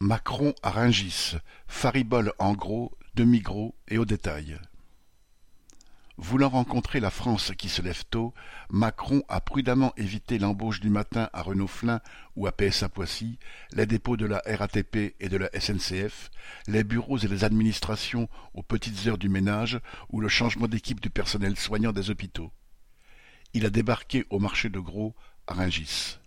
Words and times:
Macron 0.00 0.54
à 0.62 0.70
Rungis, 0.70 1.34
faribole 1.66 2.32
en 2.38 2.52
gros, 2.52 2.96
demi-gros 3.16 3.74
et 3.88 3.98
au 3.98 4.04
détail. 4.04 4.56
Voulant 6.16 6.50
rencontrer 6.50 7.00
la 7.00 7.10
France 7.10 7.50
qui 7.58 7.68
se 7.68 7.82
lève 7.82 8.04
tôt, 8.08 8.32
Macron 8.70 9.24
a 9.28 9.40
prudemment 9.40 9.92
évité 9.96 10.38
l'embauche 10.38 10.78
du 10.78 10.88
matin 10.88 11.28
à 11.32 11.42
Renault-Flin 11.42 12.00
ou 12.36 12.46
à 12.46 12.52
PSA 12.52 12.88
Poissy, 12.88 13.40
les 13.72 13.86
dépôts 13.86 14.16
de 14.16 14.26
la 14.26 14.40
RATP 14.46 15.16
et 15.18 15.28
de 15.28 15.36
la 15.36 15.50
SNCF, 15.58 16.30
les 16.68 16.84
bureaux 16.84 17.18
et 17.18 17.26
les 17.26 17.42
administrations 17.42 18.28
aux 18.54 18.62
petites 18.62 19.08
heures 19.08 19.18
du 19.18 19.28
ménage 19.28 19.80
ou 20.10 20.20
le 20.20 20.28
changement 20.28 20.68
d'équipe 20.68 21.00
du 21.00 21.10
personnel 21.10 21.56
soignant 21.58 21.92
des 21.92 22.10
hôpitaux. 22.10 22.52
Il 23.52 23.66
a 23.66 23.70
débarqué 23.70 24.26
au 24.30 24.38
marché 24.38 24.68
de 24.68 24.78
gros 24.78 25.16
à 25.48 25.54
Rungis. 25.54 26.18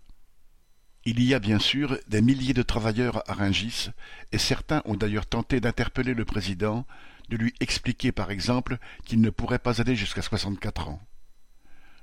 Il 1.04 1.20
y 1.20 1.34
a 1.34 1.40
bien 1.40 1.58
sûr 1.58 1.98
des 2.06 2.22
milliers 2.22 2.54
de 2.54 2.62
travailleurs 2.62 3.28
à 3.28 3.34
Rungis, 3.34 3.90
et 4.30 4.38
certains 4.38 4.82
ont 4.84 4.94
d'ailleurs 4.94 5.26
tenté 5.26 5.60
d'interpeller 5.60 6.14
le 6.14 6.24
président, 6.24 6.86
de 7.28 7.36
lui 7.36 7.52
expliquer 7.58 8.12
par 8.12 8.30
exemple 8.30 8.78
qu'il 9.04 9.20
ne 9.20 9.30
pourrait 9.30 9.58
pas 9.58 9.80
aller 9.80 9.96
jusqu'à 9.96 10.22
soixante-quatre 10.22 10.88
ans. 10.88 11.00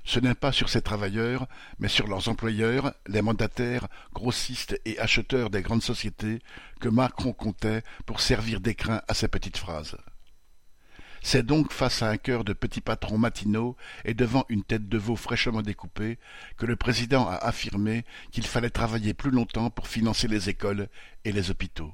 Ce 0.04 0.20
n'est 0.20 0.34
pas 0.34 0.52
sur 0.52 0.68
ces 0.68 0.82
travailleurs, 0.82 1.46
mais 1.78 1.88
sur 1.88 2.08
leurs 2.08 2.28
employeurs, 2.28 2.92
les 3.06 3.22
mandataires, 3.22 3.88
grossistes 4.12 4.78
et 4.84 4.98
acheteurs 4.98 5.48
des 5.48 5.62
grandes 5.62 5.82
sociétés, 5.82 6.40
que 6.80 6.88
Macron 6.88 7.32
comptait 7.32 7.82
pour 8.04 8.20
servir 8.20 8.60
d'écrin 8.60 9.00
à 9.08 9.14
ces 9.14 9.28
petites 9.28 9.58
phrases. 9.58 9.96
C'est 11.22 11.44
donc 11.44 11.72
face 11.72 12.02
à 12.02 12.08
un 12.08 12.16
cœur 12.16 12.44
de 12.44 12.52
petits 12.52 12.80
patrons 12.80 13.18
matinaux 13.18 13.76
et 14.04 14.14
devant 14.14 14.46
une 14.48 14.64
tête 14.64 14.88
de 14.88 14.98
veau 14.98 15.16
fraîchement 15.16 15.62
découpée 15.62 16.18
que 16.56 16.66
le 16.66 16.76
président 16.76 17.28
a 17.28 17.36
affirmé 17.36 18.04
qu'il 18.32 18.46
fallait 18.46 18.70
travailler 18.70 19.12
plus 19.12 19.30
longtemps 19.30 19.70
pour 19.70 19.86
financer 19.86 20.28
les 20.28 20.48
écoles 20.48 20.88
et 21.24 21.32
les 21.32 21.50
hôpitaux. 21.50 21.92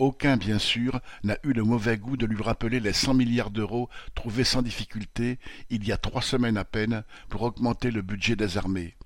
Aucun, 0.00 0.36
bien 0.36 0.58
sûr, 0.58 1.00
n'a 1.22 1.38
eu 1.44 1.52
le 1.52 1.62
mauvais 1.62 1.96
goût 1.96 2.16
de 2.16 2.26
lui 2.26 2.42
rappeler 2.42 2.80
les 2.80 2.92
cent 2.92 3.14
milliards 3.14 3.52
d'euros 3.52 3.88
trouvés 4.14 4.44
sans 4.44 4.60
difficulté, 4.60 5.38
il 5.70 5.86
y 5.86 5.92
a 5.92 5.96
trois 5.96 6.22
semaines 6.22 6.56
à 6.56 6.64
peine, 6.64 7.04
pour 7.28 7.42
augmenter 7.42 7.92
le 7.92 8.02
budget 8.02 8.34
des 8.34 8.58
armées, 8.58 8.96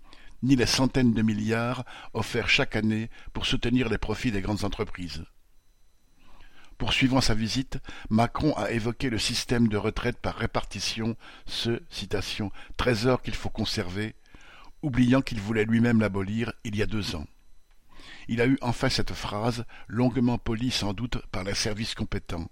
ni 0.42 0.56
les 0.56 0.66
centaines 0.66 1.12
de 1.12 1.22
milliards 1.22 1.84
offerts 2.14 2.48
chaque 2.48 2.74
année 2.74 3.10
pour 3.34 3.44
soutenir 3.44 3.90
les 3.90 3.98
profits 3.98 4.32
des 4.32 4.40
grandes 4.40 4.64
entreprises. 4.64 5.24
Poursuivant 6.78 7.20
sa 7.20 7.34
visite, 7.34 7.78
Macron 8.08 8.54
a 8.56 8.70
évoqué 8.70 9.10
le 9.10 9.18
système 9.18 9.66
de 9.66 9.76
retraite 9.76 10.18
par 10.18 10.36
répartition, 10.36 11.16
ce 11.44 11.82
trésor 12.76 13.20
qu'il 13.20 13.34
faut 13.34 13.50
conserver, 13.50 14.14
oubliant 14.82 15.20
qu'il 15.20 15.40
voulait 15.40 15.64
lui-même 15.64 16.00
l'abolir 16.00 16.52
il 16.62 16.76
y 16.76 16.82
a 16.82 16.86
deux 16.86 17.16
ans. 17.16 17.26
Il 18.28 18.40
a 18.40 18.46
eu 18.46 18.58
enfin 18.60 18.88
cette 18.88 19.12
phrase, 19.12 19.64
longuement 19.88 20.38
polie 20.38 20.70
sans 20.70 20.92
doute 20.92 21.18
par 21.32 21.42
les 21.42 21.54
services 21.54 21.96
compétents. 21.96 22.48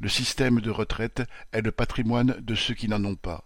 Le 0.00 0.08
système 0.08 0.60
de 0.60 0.70
retraite 0.70 1.22
est 1.52 1.62
le 1.62 1.72
patrimoine 1.72 2.36
de 2.40 2.54
ceux 2.54 2.74
qui 2.74 2.88
n'en 2.88 3.04
ont 3.04 3.16
pas. 3.16 3.44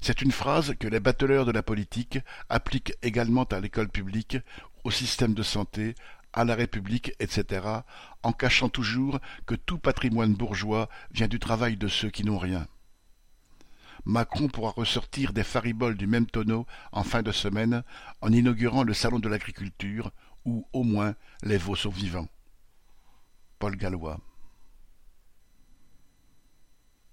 C'est 0.00 0.22
une 0.22 0.32
phrase 0.32 0.74
que 0.80 0.88
les 0.88 1.00
bateleurs 1.00 1.44
de 1.44 1.52
la 1.52 1.62
politique 1.62 2.18
appliquent 2.48 2.94
également 3.02 3.44
à 3.44 3.60
l'école 3.60 3.88
publique, 3.88 4.38
au 4.84 4.90
système 4.90 5.34
de 5.34 5.42
santé, 5.42 5.94
à 6.32 6.44
la 6.44 6.54
République, 6.54 7.14
etc., 7.20 7.66
en 8.22 8.32
cachant 8.32 8.68
toujours 8.68 9.20
que 9.46 9.54
tout 9.54 9.78
patrimoine 9.78 10.34
bourgeois 10.34 10.88
vient 11.10 11.28
du 11.28 11.38
travail 11.38 11.76
de 11.76 11.88
ceux 11.88 12.10
qui 12.10 12.24
n'ont 12.24 12.38
rien. 12.38 12.66
Macron 14.04 14.48
pourra 14.48 14.70
ressortir 14.70 15.32
des 15.32 15.44
fariboles 15.44 15.96
du 15.96 16.06
même 16.06 16.26
tonneau 16.26 16.66
en 16.90 17.04
fin 17.04 17.22
de 17.22 17.30
semaine 17.32 17.84
en 18.20 18.32
inaugurant 18.32 18.82
le 18.82 18.94
salon 18.94 19.20
de 19.20 19.28
l'agriculture, 19.28 20.10
où 20.44 20.66
au 20.72 20.82
moins 20.82 21.14
les 21.42 21.58
veaux 21.58 21.76
sont 21.76 21.90
vivants. 21.90 22.28
Paul 23.58 23.76
Gallois 23.76 24.18